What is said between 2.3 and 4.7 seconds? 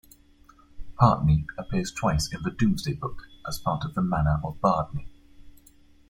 in the "Domesday Book", as part of the Manor of